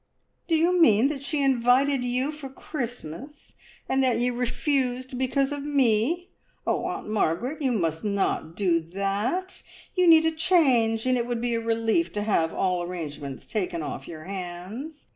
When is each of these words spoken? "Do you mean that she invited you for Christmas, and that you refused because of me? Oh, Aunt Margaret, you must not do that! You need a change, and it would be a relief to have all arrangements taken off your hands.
"Do 0.47 0.55
you 0.55 0.81
mean 0.81 1.09
that 1.09 1.21
she 1.21 1.43
invited 1.43 2.03
you 2.03 2.31
for 2.31 2.49
Christmas, 2.49 3.53
and 3.87 4.03
that 4.03 4.17
you 4.17 4.33
refused 4.33 5.15
because 5.15 5.51
of 5.51 5.63
me? 5.63 6.31
Oh, 6.65 6.85
Aunt 6.85 7.07
Margaret, 7.07 7.61
you 7.61 7.71
must 7.73 8.03
not 8.03 8.55
do 8.55 8.79
that! 8.79 9.61
You 9.93 10.07
need 10.07 10.25
a 10.25 10.31
change, 10.31 11.05
and 11.05 11.19
it 11.19 11.27
would 11.27 11.39
be 11.39 11.53
a 11.53 11.61
relief 11.61 12.11
to 12.13 12.23
have 12.23 12.51
all 12.51 12.81
arrangements 12.81 13.45
taken 13.45 13.83
off 13.83 14.07
your 14.07 14.23
hands. 14.23 15.05